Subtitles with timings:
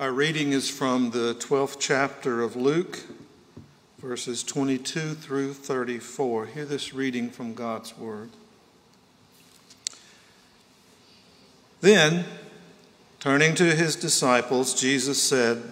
[0.00, 3.00] Our reading is from the 12th chapter of Luke,
[3.98, 6.46] verses 22 through 34.
[6.46, 8.30] Hear this reading from God's Word.
[11.82, 12.24] Then,
[13.18, 15.70] turning to his disciples, Jesus said,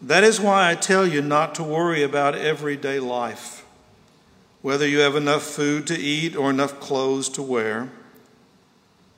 [0.00, 3.66] That is why I tell you not to worry about everyday life,
[4.62, 7.90] whether you have enough food to eat or enough clothes to wear.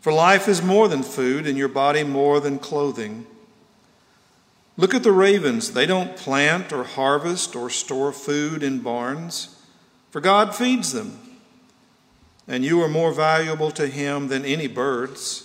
[0.01, 3.27] For life is more than food, and your body more than clothing.
[4.77, 5.73] Look at the ravens.
[5.73, 9.63] They don't plant or harvest or store food in barns,
[10.11, 11.19] for God feeds them.
[12.47, 15.43] And you are more valuable to Him than any birds.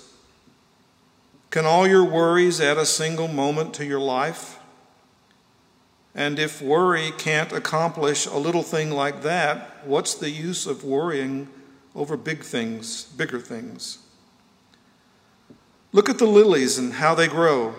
[1.50, 4.60] Can all your worries add a single moment to your life?
[6.14, 11.48] And if worry can't accomplish a little thing like that, what's the use of worrying
[11.96, 14.00] over big things, bigger things?
[15.94, 17.76] Look at the lilies and how they grow.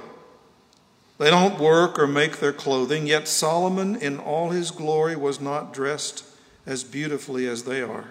[1.23, 5.73] They don't work or make their clothing, yet Solomon in all his glory was not
[5.73, 6.25] dressed
[6.67, 8.07] as beautifully as they are.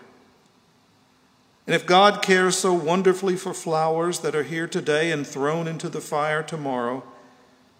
[1.67, 5.89] And if God cares so wonderfully for flowers that are here today and thrown into
[5.89, 7.03] the fire tomorrow,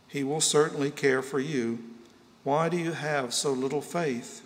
[0.06, 1.80] he will certainly care for you.
[2.44, 4.46] Why do you have so little faith?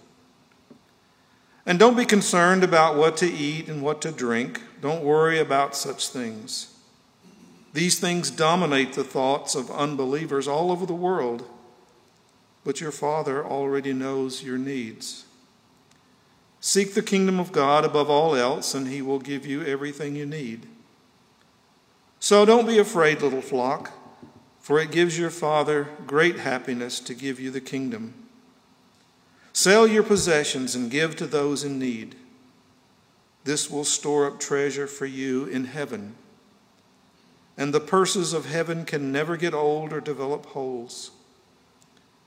[1.66, 4.62] And don't be concerned about what to eat and what to drink.
[4.82, 6.75] Don't worry about such things.
[7.76, 11.46] These things dominate the thoughts of unbelievers all over the world,
[12.64, 15.26] but your Father already knows your needs.
[16.62, 20.26] Seek the kingdom of God above all else, and He will give you everything you
[20.26, 20.68] need.
[22.22, 23.92] So don't be afraid, little flock,
[24.62, 28.14] for it gives your Father great happiness to give you the kingdom.
[29.52, 32.16] Sell your possessions and give to those in need.
[33.44, 36.16] This will store up treasure for you in heaven
[37.58, 41.12] and the purses of heaven can never get old or develop holes.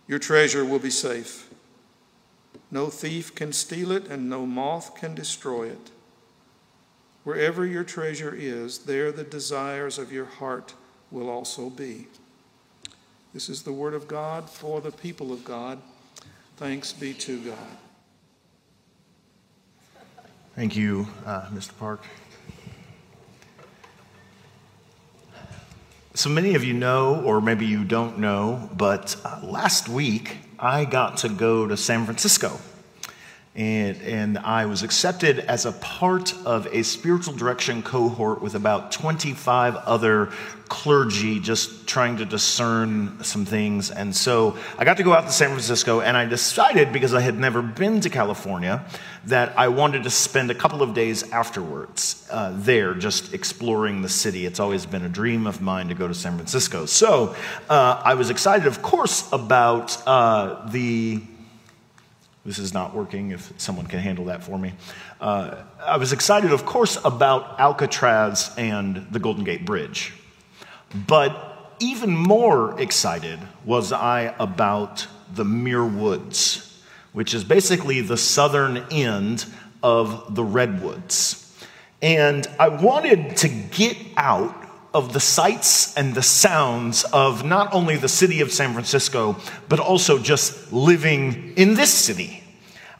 [0.06, 1.50] Your treasure will be safe.
[2.70, 5.90] No thief can steal it, and no moth can destroy it.
[7.24, 10.74] Wherever your treasure is, there the desires of your heart
[11.10, 12.08] will also be.
[13.34, 15.78] This is the word of God for the people of God.
[16.56, 17.76] Thanks be to God.
[20.54, 21.76] Thank you, uh, Mr.
[21.78, 22.04] Park.
[26.18, 30.84] So many of you know, or maybe you don't know, but uh, last week I
[30.84, 32.58] got to go to San Francisco.
[33.58, 38.92] And, and I was accepted as a part of a spiritual direction cohort with about
[38.92, 40.30] 25 other
[40.68, 43.90] clergy just trying to discern some things.
[43.90, 47.20] And so I got to go out to San Francisco, and I decided, because I
[47.20, 48.84] had never been to California,
[49.24, 54.08] that I wanted to spend a couple of days afterwards uh, there just exploring the
[54.08, 54.46] city.
[54.46, 56.86] It's always been a dream of mine to go to San Francisco.
[56.86, 57.34] So
[57.68, 61.22] uh, I was excited, of course, about uh, the
[62.48, 64.72] this is not working if someone can handle that for me.
[65.20, 70.14] Uh, I was excited, of course, about Alcatraz and the Golden Gate Bridge.
[71.06, 76.82] But even more excited was I about the Muir Woods,
[77.12, 79.44] which is basically the southern end
[79.82, 81.44] of the Redwoods.
[82.00, 84.54] And I wanted to get out
[84.94, 89.36] of the sights and the sounds of not only the city of San Francisco,
[89.68, 92.37] but also just living in this city.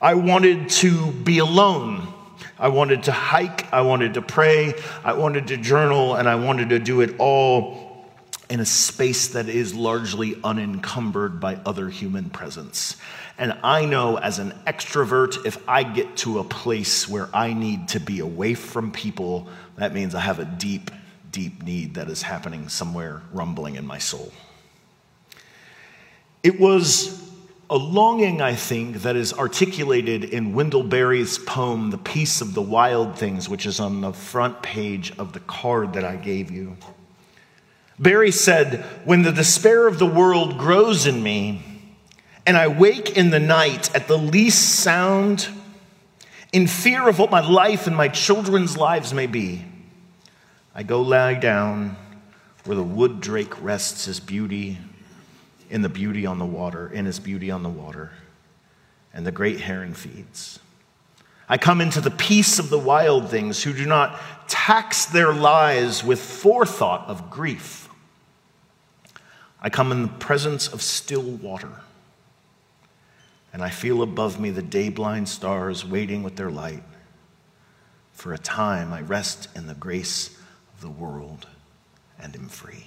[0.00, 2.06] I wanted to be alone.
[2.59, 3.72] I wanted to hike.
[3.72, 4.75] I wanted to pray.
[5.04, 6.14] I wanted to journal.
[6.14, 8.06] And I wanted to do it all
[8.48, 12.97] in a space that is largely unencumbered by other human presence.
[13.36, 17.88] And I know as an extrovert, if I get to a place where I need
[17.88, 20.91] to be away from people, that means I have a deep,
[21.30, 24.32] deep need that is happening somewhere rumbling in my soul.
[26.42, 27.28] It was
[27.70, 32.62] a longing, I think, that is articulated in Wendell Berry's poem, The Peace of the
[32.62, 36.78] Wild Things, which is on the front page of the card that I gave you.
[37.98, 41.62] Berry said, When the despair of the world grows in me,
[42.47, 45.48] and I wake in the night at the least sound,
[46.53, 49.62] in fear of what my life and my children's lives may be,
[50.74, 51.97] I go lie down
[52.64, 54.78] where the wood drake rests his beauty
[55.70, 58.10] in the beauty on the water, in his beauty on the water,
[59.12, 60.60] and the great heron feeds.
[61.48, 66.04] I come into the peace of the wild things who do not tax their lives
[66.04, 67.88] with forethought of grief
[69.60, 71.72] I come in the presence of still water,
[73.53, 76.82] and I feel above me the day blind stars waiting with their light.
[78.12, 80.38] For a time, I rest in the grace
[80.74, 81.47] of the world
[82.21, 82.86] and am free.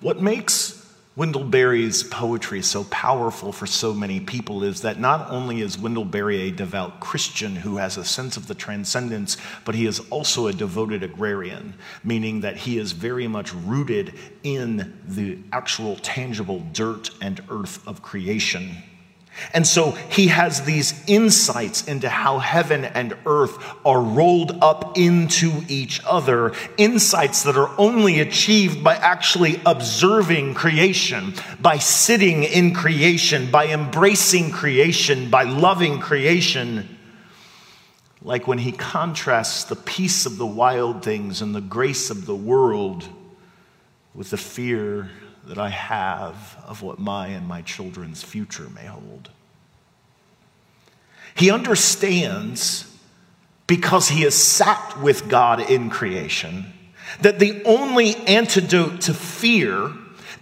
[0.00, 0.80] What makes
[1.14, 6.06] Wendell Berry's poetry so powerful for so many people is that not only is Wendell
[6.06, 9.36] Berry a devout Christian who has a sense of the transcendence,
[9.66, 14.98] but he is also a devoted agrarian, meaning that he is very much rooted in
[15.06, 18.76] the actual tangible dirt and earth of creation.
[19.52, 25.62] And so he has these insights into how heaven and earth are rolled up into
[25.68, 33.50] each other, insights that are only achieved by actually observing creation, by sitting in creation,
[33.50, 36.98] by embracing creation, by loving creation.
[38.22, 42.36] Like when he contrasts the peace of the wild things and the grace of the
[42.36, 43.08] world
[44.14, 45.10] with the fear
[45.44, 49.30] that I have of what my and my children's future may hold.
[51.34, 52.86] He understands,
[53.66, 56.72] because he has sat with God in creation,
[57.22, 59.92] that the only antidote to fear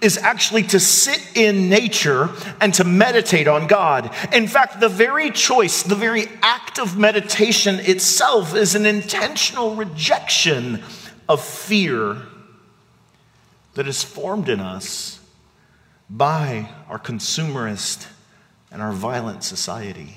[0.01, 2.29] is actually to sit in nature
[2.61, 4.15] and to meditate on God.
[4.33, 10.83] In fact, the very choice, the very act of meditation itself is an intentional rejection
[11.29, 12.17] of fear
[13.79, 15.21] that is formed in us
[16.11, 18.09] by our consumerist
[18.73, 20.15] and our violent society.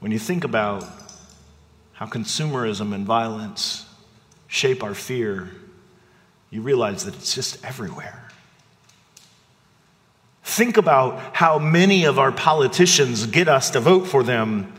[0.00, 0.84] When you think about
[1.92, 3.86] how consumerism and violence
[4.48, 5.48] shape our fear,
[6.50, 8.28] you realize that it's just everywhere.
[10.42, 14.72] Think about how many of our politicians get us to vote for them.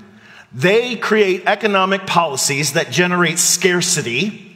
[0.52, 4.49] They create economic policies that generate scarcity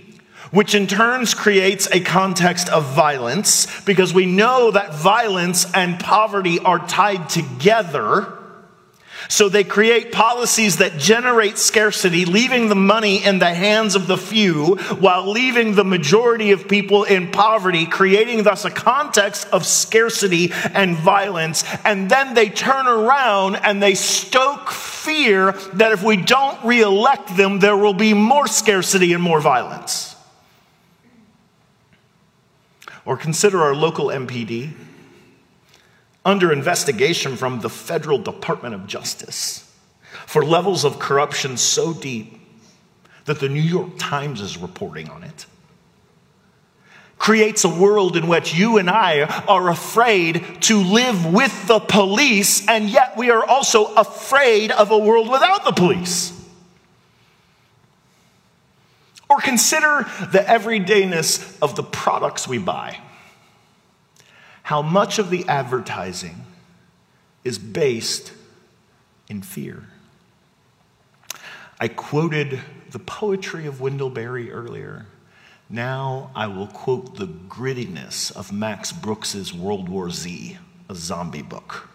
[0.54, 6.60] which in turns creates a context of violence because we know that violence and poverty
[6.60, 8.32] are tied together.
[9.30, 14.18] So they create policies that generate scarcity, leaving the money in the hands of the
[14.18, 20.52] few while leaving the majority of people in poverty, creating thus a context of scarcity
[20.76, 21.64] and violence.
[21.84, 27.58] And then they turn around and they stoke fear that if we don't reelect them,
[27.58, 30.13] there will be more scarcity and more violence.
[33.06, 34.74] Or consider our local MPD
[36.26, 39.70] under investigation from the Federal Department of Justice
[40.26, 42.40] for levels of corruption so deep
[43.26, 45.46] that the New York Times is reporting on it.
[47.18, 52.68] Creates a world in which you and I are afraid to live with the police,
[52.68, 56.43] and yet we are also afraid of a world without the police.
[59.34, 63.00] Or consider the everydayness of the products we buy.
[64.62, 66.46] How much of the advertising
[67.44, 68.32] is based
[69.28, 69.86] in fear?
[71.80, 72.60] I quoted
[72.92, 75.08] the poetry of Wendell Berry earlier.
[75.68, 80.60] Now I will quote the grittiness of Max Brooks's World War Z,
[80.90, 81.90] a zombie book.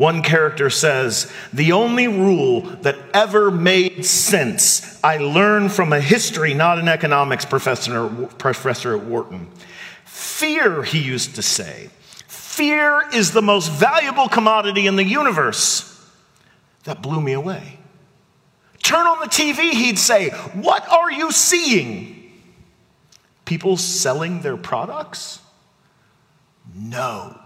[0.00, 6.54] One character says, The only rule that ever made sense I learned from a history,
[6.54, 8.08] not an economics professor,
[8.38, 9.50] professor at Wharton.
[10.06, 11.90] Fear, he used to say.
[12.26, 16.10] Fear is the most valuable commodity in the universe.
[16.84, 17.78] That blew me away.
[18.82, 22.40] Turn on the TV, he'd say, What are you seeing?
[23.44, 25.40] People selling their products?
[26.74, 27.38] No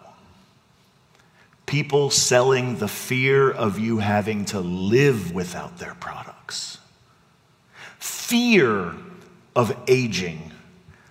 [1.66, 6.78] people selling the fear of you having to live without their products,
[7.98, 8.94] fear
[9.56, 10.52] of aging,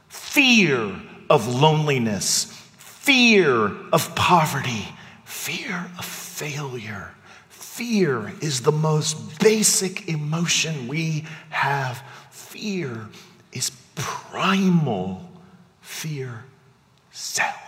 [0.09, 0.95] fear
[1.29, 2.45] of loneliness,
[2.77, 4.87] fear of poverty,
[5.25, 7.11] fear of failure.
[7.49, 12.03] Fear is the most basic emotion we have.
[12.29, 13.09] Fear
[13.51, 15.27] is primal.
[15.81, 16.45] Fear
[17.11, 17.62] sells.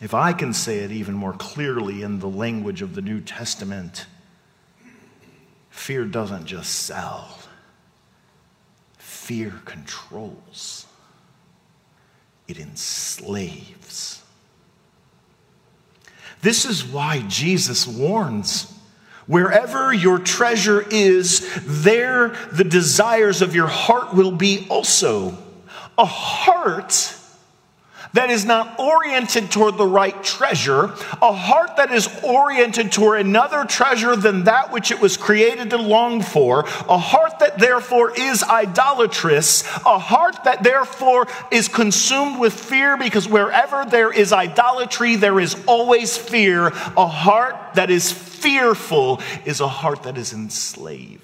[0.00, 4.06] If I can say it even more clearly in the language of the New Testament,
[5.68, 7.38] fear doesn't just sell,
[8.96, 10.86] fear controls,
[12.48, 14.22] it enslaves.
[16.40, 18.74] This is why Jesus warns.
[19.26, 25.36] Wherever your treasure is, there the desires of your heart will be also.
[25.98, 27.14] A heart
[28.12, 33.64] that is not oriented toward the right treasure, a heart that is oriented toward another
[33.64, 38.42] treasure than that which it was created to long for, a heart that therefore is
[38.42, 45.38] idolatrous, a heart that therefore is consumed with fear because wherever there is idolatry, there
[45.38, 46.68] is always fear.
[46.68, 51.20] A heart that is fearful is a heart that is enslaved.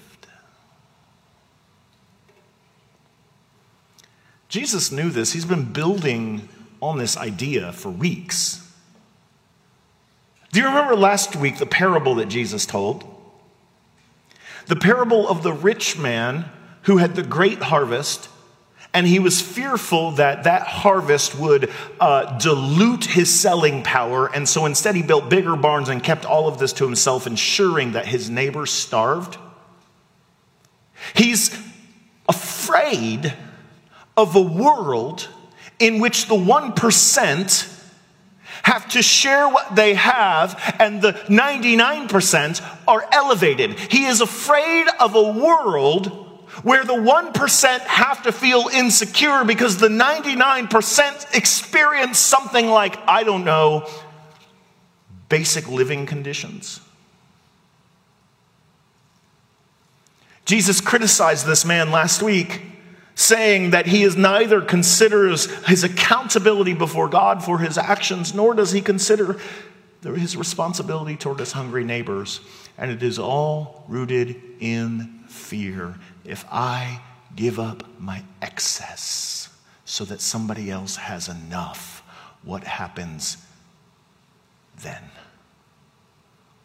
[4.47, 5.33] Jesus knew this.
[5.33, 6.47] He's been building
[6.81, 8.63] on this idea for weeks.
[10.51, 13.03] Do you remember last week the parable that Jesus told?
[14.67, 16.45] The parable of the rich man
[16.83, 18.29] who had the great harvest,
[18.93, 24.33] and he was fearful that that harvest would uh, dilute his selling power.
[24.33, 27.91] And so instead, he built bigger barns and kept all of this to himself, ensuring
[27.91, 29.37] that his neighbors starved.
[31.13, 31.55] He's
[32.27, 33.33] afraid
[34.15, 35.27] of a world
[35.79, 37.73] in which the 1%
[38.63, 43.79] have to share what they have and the 99% are elevated.
[43.79, 46.23] He is afraid of a world
[46.63, 53.45] where the 1% have to feel insecure because the 99% experience something like, I don't
[53.45, 53.87] know,
[55.29, 56.81] basic living conditions.
[60.45, 62.61] Jesus criticized this man last week
[63.17, 68.71] saying that he is neither considers his accountability before God for his actions, nor does
[68.71, 69.39] he consider
[70.03, 72.41] his responsibility toward his hungry neighbors.
[72.77, 75.95] And it is all rooted in fear.
[76.25, 77.01] If I
[77.35, 79.49] give up my excess
[79.83, 82.03] so that somebody else has enough,
[82.43, 83.37] what happens
[84.83, 85.01] then?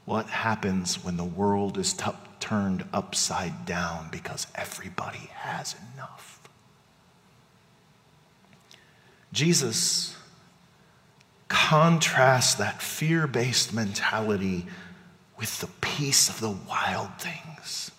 [0.04, 6.31] What happens when the world is t- turned upside down because everybody has enough?
[9.32, 10.14] Jesus
[11.48, 14.66] contrasts that fear based mentality
[15.38, 17.90] with the peace of the wild things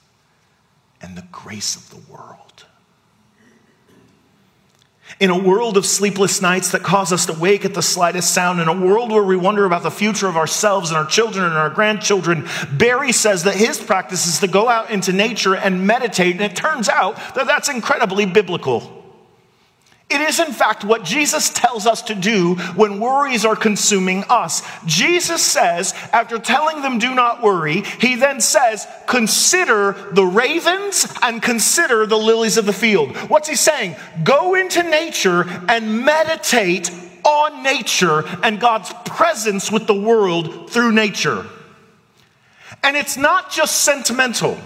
[1.02, 2.66] and the grace of the world.
[5.20, 8.60] In a world of sleepless nights that cause us to wake at the slightest sound,
[8.60, 11.56] in a world where we wonder about the future of ourselves and our children and
[11.56, 16.32] our grandchildren, Berry says that his practice is to go out into nature and meditate,
[16.34, 19.03] and it turns out that that's incredibly biblical.
[20.10, 24.62] It is, in fact, what Jesus tells us to do when worries are consuming us.
[24.86, 31.42] Jesus says, after telling them, do not worry, he then says, consider the ravens and
[31.42, 33.16] consider the lilies of the field.
[33.30, 33.96] What's he saying?
[34.24, 36.92] Go into nature and meditate
[37.24, 41.48] on nature and God's presence with the world through nature.
[42.84, 44.60] And it's not just sentimental.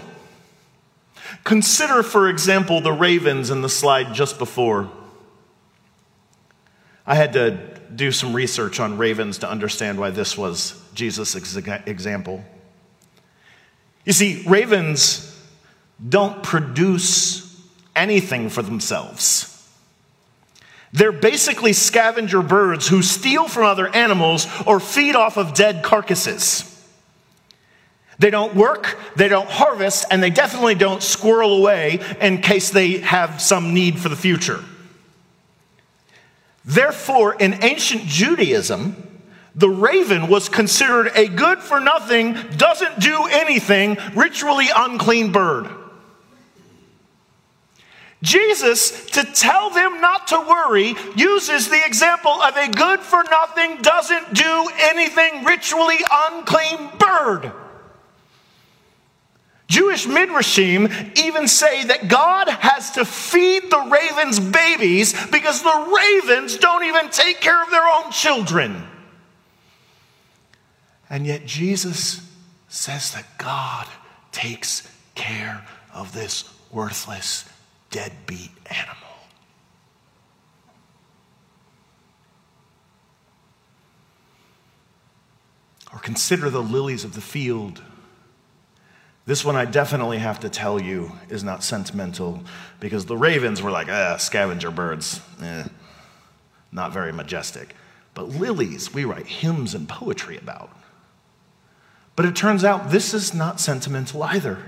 [1.44, 4.90] Consider, for example, the ravens in the slide just before.
[7.08, 7.58] I had to
[7.96, 12.44] do some research on ravens to understand why this was Jesus' example.
[14.04, 15.24] You see, ravens
[16.06, 19.54] don't produce anything for themselves.
[20.92, 26.64] They're basically scavenger birds who steal from other animals or feed off of dead carcasses.
[28.18, 32.98] They don't work, they don't harvest, and they definitely don't squirrel away in case they
[32.98, 34.62] have some need for the future.
[36.68, 38.94] Therefore, in ancient Judaism,
[39.54, 45.70] the raven was considered a good for nothing, doesn't do anything, ritually unclean bird.
[48.22, 53.80] Jesus, to tell them not to worry, uses the example of a good for nothing,
[53.80, 57.50] doesn't do anything, ritually unclean bird.
[59.68, 66.56] Jewish midrashim even say that God has to feed the ravens babies because the ravens
[66.56, 68.82] don't even take care of their own children.
[71.10, 72.26] And yet Jesus
[72.68, 73.86] says that God
[74.32, 77.46] takes care of this worthless,
[77.90, 78.96] deadbeat animal.
[85.92, 87.82] Or consider the lilies of the field
[89.28, 92.42] this one I definitely have to tell you is not sentimental
[92.80, 95.64] because the ravens were like, ah, scavenger birds, eh,
[96.72, 97.74] not very majestic.
[98.14, 100.70] But lilies, we write hymns and poetry about.
[102.16, 104.60] But it turns out this is not sentimental either.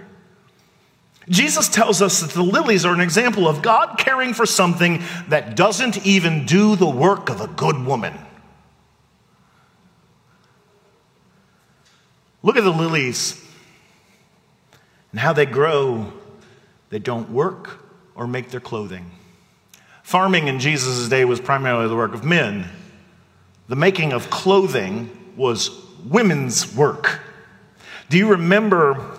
[1.26, 5.56] Jesus tells us that the lilies are an example of God caring for something that
[5.56, 8.12] doesn't even do the work of a good woman.
[12.42, 13.46] Look at the lilies
[15.10, 16.12] and how they grow,
[16.90, 19.10] they don't work or make their clothing.
[20.02, 22.68] Farming in Jesus' day was primarily the work of men.
[23.68, 25.70] The making of clothing was
[26.04, 27.20] women's work.
[28.08, 29.16] Do you remember,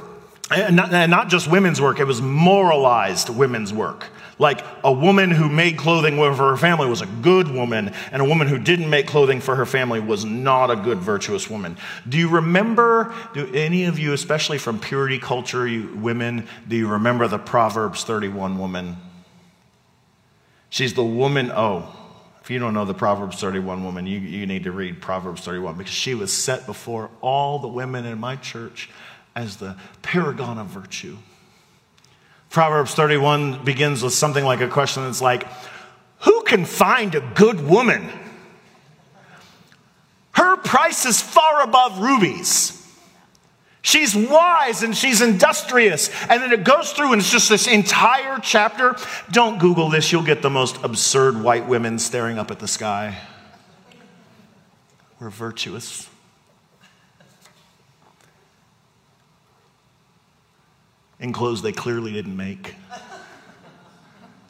[0.50, 4.08] and not, and not just women's work, it was moralized women's work.
[4.42, 8.26] Like a woman who made clothing for her family was a good woman, and a
[8.26, 11.78] woman who didn't make clothing for her family was not a good, virtuous woman.
[12.10, 16.88] Do you remember, do any of you, especially from purity culture, you women, do you
[16.88, 18.98] remember the Proverbs 31 woman?
[20.72, 21.96] She's the woman, oh,
[22.42, 25.78] if you don't know the Proverbs 31 woman, you, you need to read Proverbs 31
[25.78, 28.90] because she was set before all the women in my church
[29.36, 31.18] as the paragon of virtue.
[32.52, 35.48] Proverbs 31 begins with something like a question that's like,
[36.20, 38.10] Who can find a good woman?
[40.34, 42.78] Her price is far above rubies.
[43.82, 46.10] She's wise and she's industrious.
[46.30, 48.98] And then it goes through and it's just this entire chapter.
[49.32, 53.18] Don't Google this, you'll get the most absurd white women staring up at the sky.
[55.22, 56.11] We're virtuous.
[61.22, 62.76] In clothes they clearly didn't make.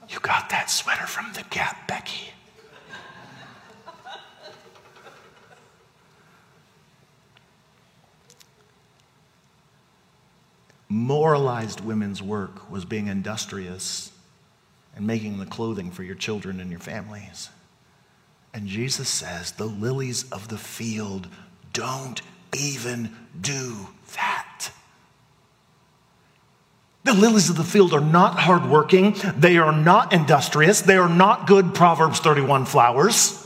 [0.09, 2.31] You got that sweater from the Gap, Becky.
[10.91, 14.11] moralized women's work was being industrious
[14.93, 17.49] and making the clothing for your children and your families.
[18.53, 21.27] And Jesus says, the lilies of the field
[21.71, 22.21] don't
[22.53, 24.30] even do that.
[27.03, 29.15] The lilies of the field are not hardworking.
[29.35, 30.81] They are not industrious.
[30.81, 33.37] They are not good Proverbs 31 flowers.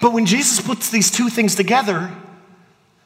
[0.00, 2.14] But when Jesus puts these two things together,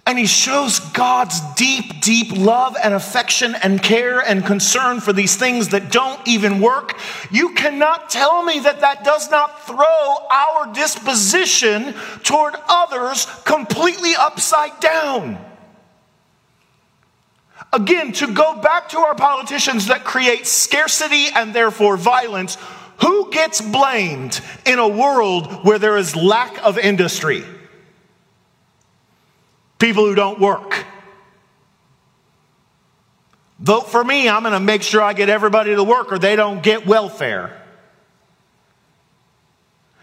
[0.04, 5.36] and he shows God's deep, deep love and affection and care and concern for these
[5.36, 6.98] things that don't even work.
[7.30, 11.94] You cannot tell me that that does not throw our disposition
[12.24, 15.51] toward others completely upside down.
[17.72, 22.58] Again, to go back to our politicians that create scarcity and therefore violence,
[23.00, 27.44] who gets blamed in a world where there is lack of industry?
[29.82, 30.86] people who don't work.
[33.58, 36.36] Vote for me, I'm going to make sure I get everybody to work or they
[36.36, 37.60] don't get welfare.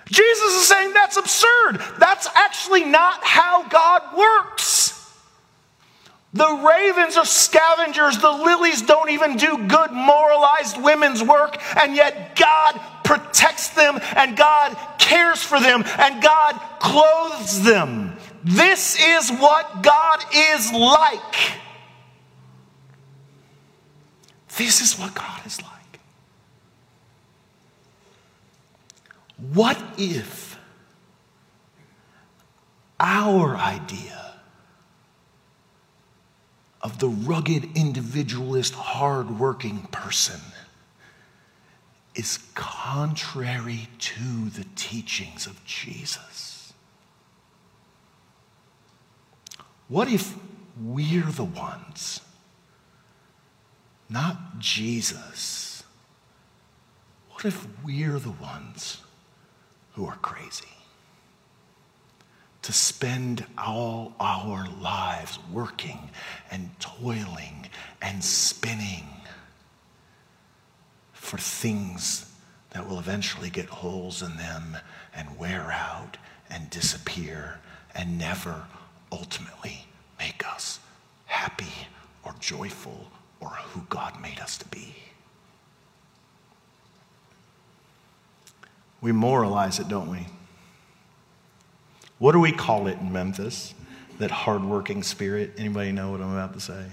[0.06, 1.82] Jesus is saying that's absurd.
[1.98, 4.79] That's actually not how God works.
[6.34, 8.20] The ravens are scavengers.
[8.20, 14.38] The lilies don't even do good moralized women's work, and yet God protects them, and
[14.38, 18.16] God cares for them, and God clothes them.
[18.44, 21.54] This is what God is like.
[24.58, 26.00] This is what God is like.
[29.54, 30.60] What if
[33.00, 34.29] our idea
[36.90, 40.40] of the rugged, individualist, hardworking person
[42.16, 46.74] is contrary to the teachings of Jesus?
[49.88, 50.36] What if
[50.82, 52.22] we're the ones,
[54.10, 55.84] not Jesus?
[57.32, 59.02] What if we're the ones
[59.94, 60.66] who are crazy?
[62.70, 66.12] To spend all our lives working
[66.52, 67.68] and toiling
[68.00, 69.06] and spinning
[71.12, 72.32] for things
[72.70, 74.78] that will eventually get holes in them
[75.16, 76.18] and wear out
[76.52, 77.60] and disappear
[77.96, 78.68] and never
[79.12, 79.88] ultimately
[80.20, 80.80] make us
[81.26, 81.88] happy
[82.24, 84.94] or joyful or who God made us to be.
[89.02, 90.28] We moralize it, don't we?
[92.20, 93.74] What do we call it in Memphis?
[94.20, 95.54] That hardworking spirit?
[95.58, 96.86] Anybody know what I'm about to say?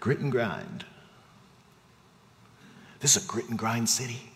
[0.00, 0.84] Grit and grind.
[3.00, 4.30] This is a grit and grind city.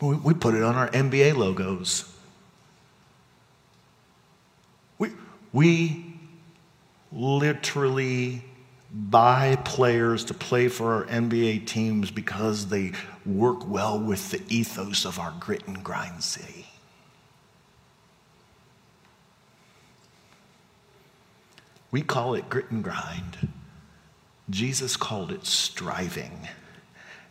[0.00, 2.12] We put it on our NBA logos.
[5.52, 6.18] We
[7.12, 8.44] literally
[8.92, 12.92] buy players to play for our NBA teams because they
[13.24, 16.65] work well with the ethos of our grit and grind city.
[21.90, 23.48] We call it grit and grind.
[24.50, 26.48] Jesus called it striving.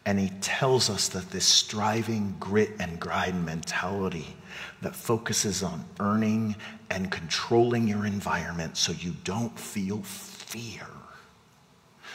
[0.05, 4.35] And he tells us that this striving, grit, and grind mentality
[4.81, 6.55] that focuses on earning
[6.91, 10.87] and controlling your environment so you don't feel fear,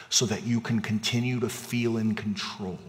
[0.09, 2.79] so that you can continue to feel in control,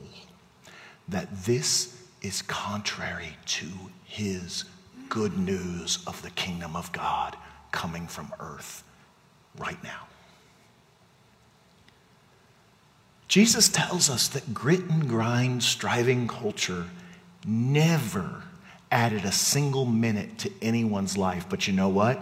[1.08, 3.66] that this is contrary to
[4.04, 4.64] his
[5.08, 7.36] good news of the kingdom of God
[7.72, 8.84] coming from earth
[9.58, 10.06] right now.
[13.28, 16.86] Jesus tells us that grit and grind striving culture
[17.46, 18.42] never
[18.90, 21.46] added a single minute to anyone's life.
[21.48, 22.20] But you know what?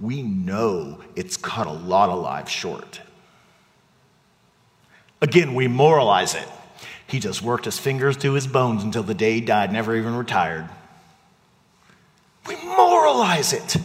[0.00, 3.00] We know it's cut a lot of lives short.
[5.20, 6.48] Again, we moralize it.
[7.06, 10.14] He just worked his fingers to his bones until the day he died, never even
[10.14, 10.68] retired.
[12.46, 13.76] We moralize it.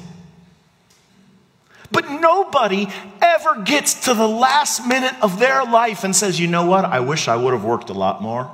[2.21, 2.87] Nobody
[3.21, 6.85] ever gets to the last minute of their life and says, you know what?
[6.85, 8.49] I wish I would have worked a lot more.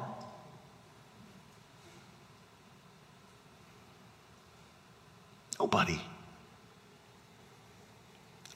[5.59, 5.99] Nobody.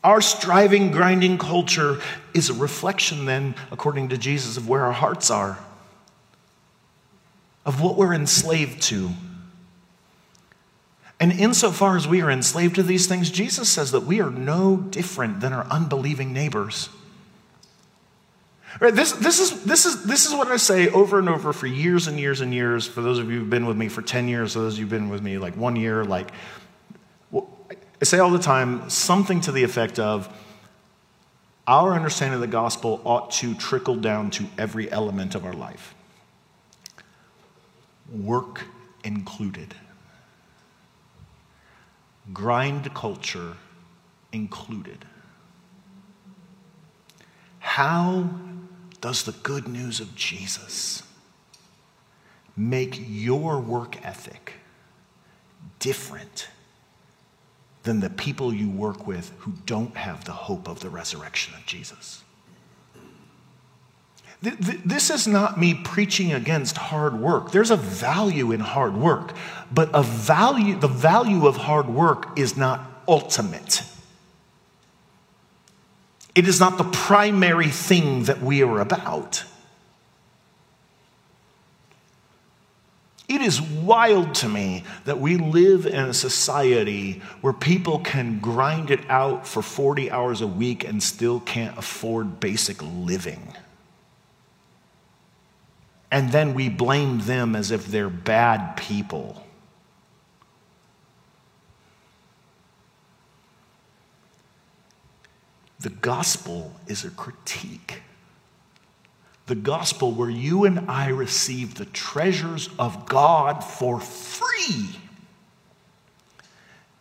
[0.04, 2.00] Our striving, grinding culture
[2.34, 5.60] is a reflection, then, according to Jesus, of where our hearts are,
[7.65, 9.12] of what we're enslaved to.
[11.21, 14.75] And insofar as we are enslaved to these things, Jesus says that we are no
[14.75, 16.89] different than our unbelieving neighbors.
[18.79, 21.67] Right, this, this, is, this, is, this is what I say over and over for
[21.67, 22.88] years and years and years.
[22.88, 24.89] For those of you who've been with me for 10 years, those of you who've
[24.89, 26.31] been with me like one year, like,
[27.31, 30.27] I say all the time something to the effect of
[31.67, 35.93] our understanding of the gospel ought to trickle down to every element of our life,
[38.12, 38.63] work
[39.03, 39.75] included
[42.34, 43.58] grind culture
[44.32, 45.06] included.
[47.60, 48.30] How
[49.00, 51.04] does the good news of Jesus
[52.56, 54.54] make your work ethic
[55.80, 56.48] different
[57.84, 61.65] than the people you work with who don't have the hope of the resurrection of
[61.65, 62.24] Jesus?
[64.41, 67.51] This is not me preaching against hard work.
[67.51, 69.34] There's a value in hard work,
[69.71, 73.84] but a value, the value of hard work is not ultimate.
[76.34, 79.43] It is not the primary thing that we are about.
[83.27, 88.89] It is wild to me that we live in a society where people can grind
[88.89, 93.54] it out for 40 hours a week and still can't afford basic living
[96.12, 99.43] and then we blame them as if they're bad people.
[105.80, 108.04] The gospel is a critique.
[109.47, 114.89] The gospel, where you and I receive the treasures of God for free,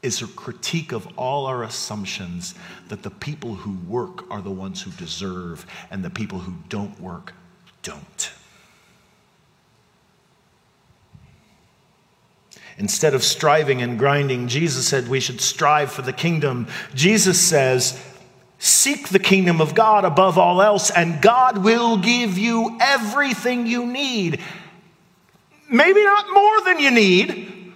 [0.02, 2.54] is a critique of all our assumptions
[2.88, 6.98] that the people who work are the ones who deserve and the people who don't
[6.98, 7.34] work
[7.82, 8.19] don't.
[12.78, 16.66] Instead of striving and grinding, Jesus said we should strive for the kingdom.
[16.94, 18.02] Jesus says,
[18.58, 23.86] Seek the kingdom of God above all else, and God will give you everything you
[23.86, 24.40] need.
[25.70, 27.72] Maybe not more than you need,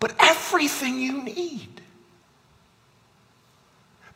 [0.00, 1.77] but everything you need.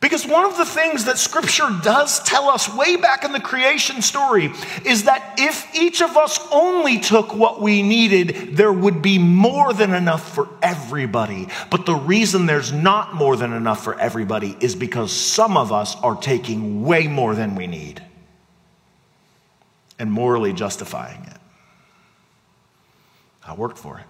[0.03, 4.01] Because one of the things that scripture does tell us way back in the creation
[4.01, 4.51] story
[4.83, 9.71] is that if each of us only took what we needed, there would be more
[9.71, 11.47] than enough for everybody.
[11.71, 15.95] But the reason there's not more than enough for everybody is because some of us
[16.01, 18.03] are taking way more than we need
[19.99, 21.37] and morally justifying it.
[23.41, 24.05] I worked for it.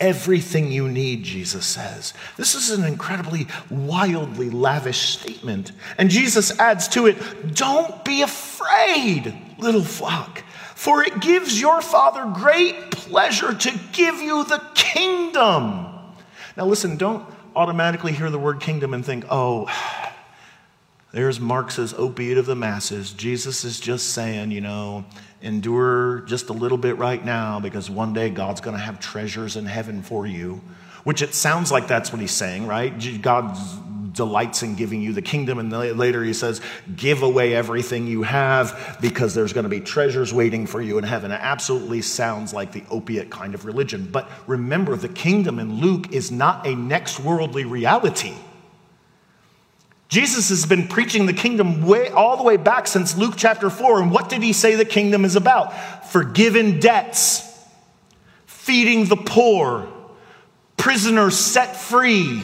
[0.00, 2.14] Everything you need, Jesus says.
[2.36, 5.72] This is an incredibly wildly lavish statement.
[5.96, 12.30] And Jesus adds to it, Don't be afraid, little flock, for it gives your Father
[12.34, 15.86] great pleasure to give you the kingdom.
[16.56, 17.24] Now, listen, don't
[17.56, 19.66] automatically hear the word kingdom and think, oh,
[21.12, 23.12] there's Marx's opiate of the masses.
[23.12, 25.04] Jesus is just saying, you know,
[25.40, 29.56] endure just a little bit right now because one day God's going to have treasures
[29.56, 30.60] in heaven for you.
[31.04, 32.92] Which it sounds like that's what he's saying, right?
[33.22, 33.56] God
[34.12, 35.58] delights in giving you the kingdom.
[35.58, 36.60] And later he says,
[36.94, 41.04] give away everything you have because there's going to be treasures waiting for you in
[41.04, 41.30] heaven.
[41.30, 44.08] It absolutely sounds like the opiate kind of religion.
[44.10, 48.34] But remember, the kingdom in Luke is not a next worldly reality.
[50.08, 54.02] Jesus has been preaching the kingdom way, all the way back since Luke chapter 4.
[54.02, 56.06] And what did he say the kingdom is about?
[56.06, 57.42] Forgiven debts,
[58.46, 59.86] feeding the poor,
[60.78, 62.42] prisoners set free,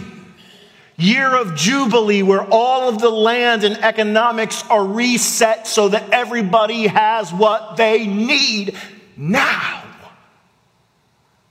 [0.97, 6.87] year of jubilee where all of the land and economics are reset so that everybody
[6.87, 8.77] has what they need
[9.17, 9.84] now.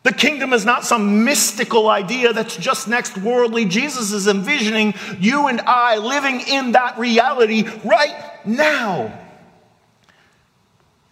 [0.03, 3.63] The kingdom is not some mystical idea that's just next worldly.
[3.63, 9.17] Jesus is envisioning you and I living in that reality right now.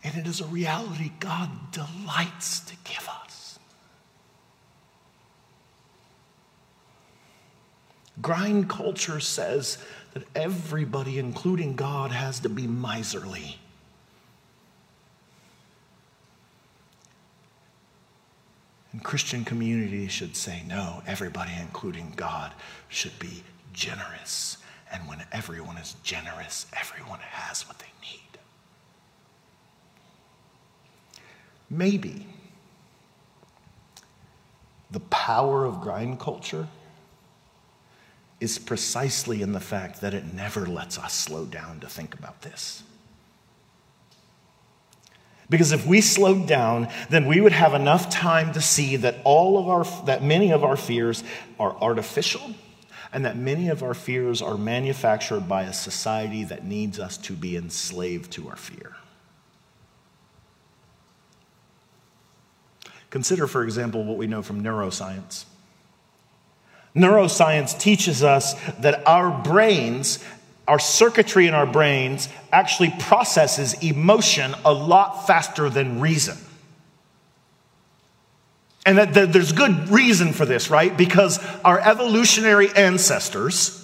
[0.03, 3.59] And it is a reality God delights to give us.
[8.21, 9.77] Grind culture says
[10.13, 13.60] that everybody, including God, has to be miserly.
[18.91, 22.51] And Christian community should say, no, everybody, including God,
[22.89, 24.57] should be generous.
[24.91, 28.39] And when everyone is generous, everyone has what they need.
[31.69, 32.27] Maybe
[34.91, 36.67] the power of grind culture
[38.41, 42.41] is precisely in the fact that it never lets us slow down to think about
[42.41, 42.83] this.
[45.51, 49.57] Because if we slowed down, then we would have enough time to see that all
[49.57, 51.25] of our that many of our fears
[51.59, 52.55] are artificial
[53.11, 57.33] and that many of our fears are manufactured by a society that needs us to
[57.33, 58.95] be enslaved to our fear.
[63.09, 65.43] Consider, for example, what we know from neuroscience.
[66.95, 70.23] Neuroscience teaches us that our brains
[70.67, 76.37] our circuitry in our brains actually processes emotion a lot faster than reason.
[78.85, 80.95] And that, that there's good reason for this, right?
[80.95, 83.77] Because our evolutionary ancestors,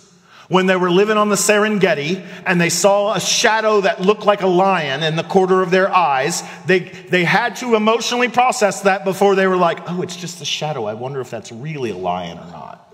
[0.47, 4.41] when they were living on the Serengeti and they saw a shadow that looked like
[4.41, 9.03] a lion in the corner of their eyes, they, they had to emotionally process that
[9.03, 10.85] before they were like, oh, it's just a shadow.
[10.85, 12.86] I wonder if that's really a lion or not.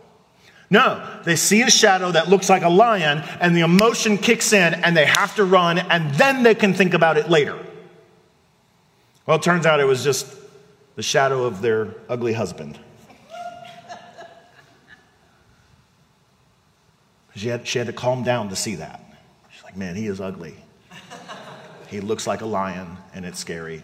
[0.74, 4.74] No, they see a shadow that looks like a lion, and the emotion kicks in,
[4.74, 7.64] and they have to run, and then they can think about it later.
[9.28, 10.36] Well, it turns out it was just
[10.96, 12.80] the shadow of their ugly husband.
[17.36, 19.00] She had, she had to calm down to see that.
[19.52, 20.56] She's like, man, he is ugly.
[21.88, 23.84] He looks like a lion, and it's scary.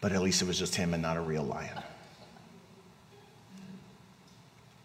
[0.00, 1.76] But at least it was just him and not a real lion.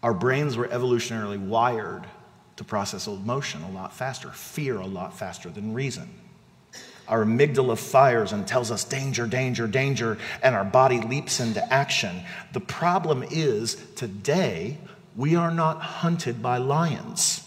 [0.06, 2.04] Our brains were evolutionarily wired
[2.58, 6.08] to process emotion a lot faster, fear a lot faster than reason.
[7.08, 12.22] Our amygdala fires and tells us danger, danger, danger, and our body leaps into action.
[12.52, 14.78] The problem is today,
[15.16, 17.44] we are not hunted by lions.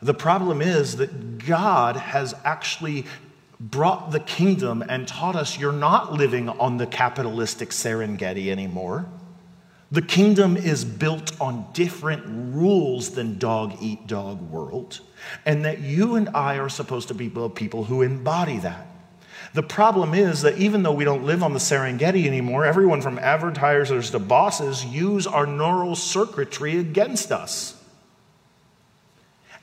[0.00, 3.04] The problem is that God has actually
[3.60, 9.04] brought the kingdom and taught us you're not living on the capitalistic Serengeti anymore.
[9.92, 12.22] The kingdom is built on different
[12.54, 15.00] rules than dog eat dog world,
[15.44, 18.86] and that you and I are supposed to be people who embody that.
[19.52, 23.18] The problem is that even though we don't live on the Serengeti anymore, everyone from
[23.18, 27.76] advertisers to bosses use our neural circuitry against us.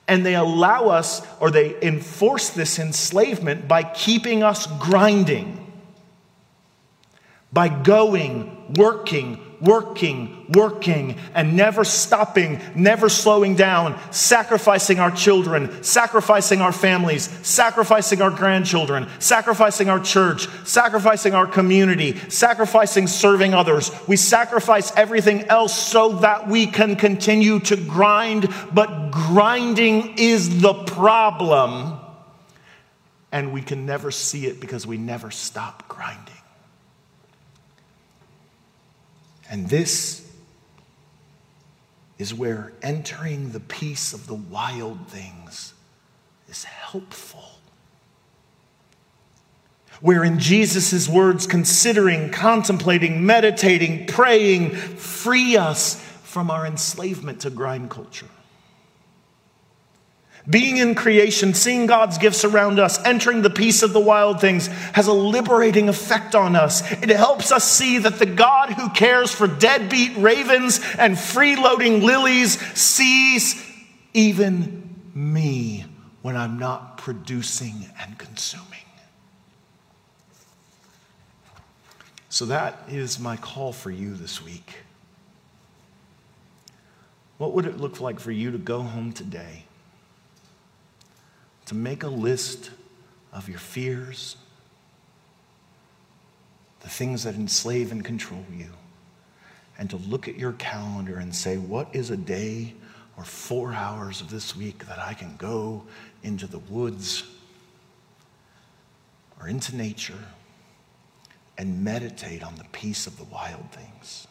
[0.10, 5.72] And they allow us, or they enforce this enslavement by keeping us grinding,
[7.54, 16.62] by going, working, working, working, and never stopping, never slowing down, sacrificing our children, sacrificing
[16.62, 23.92] our families, sacrificing our grandchildren, sacrificing our church, sacrificing our community, sacrificing serving others.
[24.08, 30.74] We sacrifice everything else so that we can continue to grind, but grinding is the
[30.74, 32.00] problem.
[33.32, 36.37] And we can never see it because we never stop grinding.
[39.50, 40.30] And this
[42.18, 45.74] is where entering the peace of the wild things
[46.50, 47.44] is helpful.
[50.02, 57.90] Where in Jesus' words, considering, contemplating, meditating, praying, free us from our enslavement to grind
[57.90, 58.28] culture.
[60.50, 64.68] Being in creation, seeing God's gifts around us, entering the peace of the wild things
[64.94, 66.90] has a liberating effect on us.
[67.04, 72.58] It helps us see that the God who cares for deadbeat ravens and freeloading lilies
[72.80, 73.62] sees
[74.14, 75.84] even me
[76.22, 78.66] when I'm not producing and consuming.
[82.30, 84.76] So that is my call for you this week.
[87.38, 89.66] What would it look like for you to go home today?
[91.68, 92.72] To make a list
[93.32, 94.38] of your fears,
[96.80, 98.70] the things that enslave and control you,
[99.78, 102.74] and to look at your calendar and say, what is a day
[103.18, 105.84] or four hours of this week that I can go
[106.24, 107.24] into the woods
[109.40, 110.24] or into nature
[111.58, 114.27] and meditate on the peace of the wild things?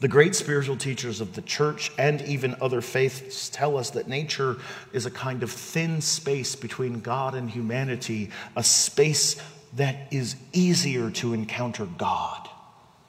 [0.00, 4.56] The great spiritual teachers of the church and even other faiths tell us that nature
[4.92, 9.40] is a kind of thin space between God and humanity, a space
[9.74, 12.48] that is easier to encounter God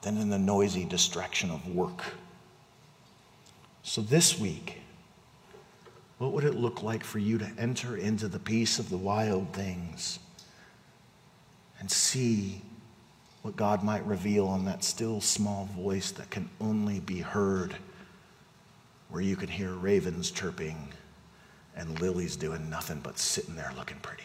[0.02, 2.02] than in the noisy distraction of work.
[3.82, 4.80] So this week,
[6.18, 9.52] what would it look like for you to enter into the peace of the wild
[9.52, 10.18] things
[11.78, 12.62] and see
[13.46, 17.76] what God might reveal in that still small voice that can only be heard,
[19.08, 20.88] where you can hear ravens chirping
[21.76, 24.24] and lilies doing nothing but sitting there looking pretty?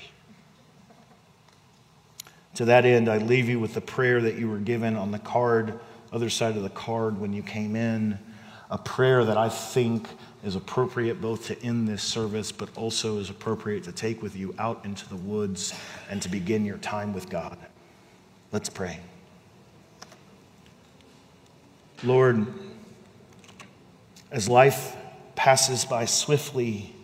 [2.55, 5.19] To that end, I leave you with the prayer that you were given on the
[5.19, 5.79] card,
[6.12, 8.17] other side of the card when you came in,
[8.71, 10.07] a prayer that I think
[10.43, 14.55] is appropriate both to end this service, but also is appropriate to take with you
[14.57, 15.75] out into the woods
[16.10, 17.55] and to begin your time with God.
[18.51, 18.99] Let's pray.
[22.03, 22.47] Lord,
[24.31, 24.95] as life
[25.35, 26.95] passes by swiftly,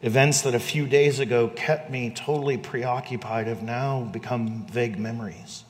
[0.00, 5.64] events that a few days ago kept me totally preoccupied have now become vague memories.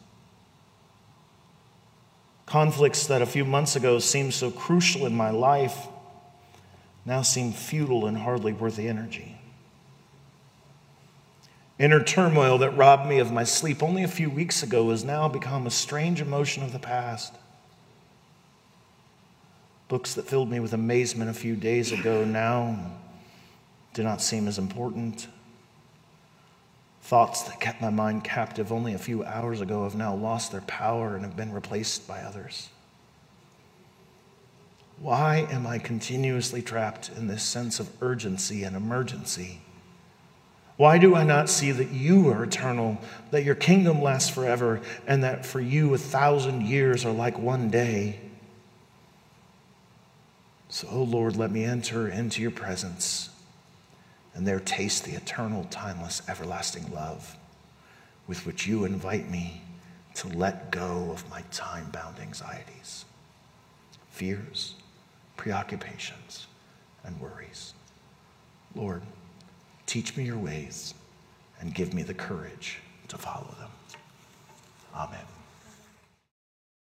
[2.45, 5.89] Conflicts that a few months ago seemed so crucial in my life
[7.05, 9.41] now seem futile and hardly worth the energy.
[11.79, 15.29] Inner turmoil that robbed me of my sleep only a few weeks ago has now
[15.29, 17.35] become a strange emotion of the past.
[19.89, 22.93] Books that filled me with amazement a few days ago now
[23.95, 25.29] do not seem as important.
[27.03, 30.61] Thoughts that kept my mind captive only a few hours ago have now lost their
[30.63, 32.69] power and have been replaced by others.
[34.99, 39.61] Why am I continuously trapped in this sense of urgency and emergency?
[40.77, 42.99] Why do I not see that you are eternal,
[43.31, 47.71] that your kingdom lasts forever, and that for you a thousand years are like one
[47.71, 48.19] day?
[50.69, 53.31] So, oh Lord, let me enter into your presence
[54.35, 57.37] and there taste the eternal, timeless, everlasting love
[58.27, 59.63] with which you invite me
[60.15, 63.05] to let go of my time bound anxieties,
[64.11, 64.75] fears,
[65.37, 66.47] preoccupations,
[67.05, 67.73] and worries.
[68.75, 69.03] Lord,
[69.87, 70.95] teach me your ways
[71.61, 73.55] and give me the courage to follow.